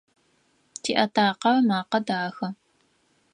[0.81, 2.47] Тиатакъэ ымакъэ дахэ.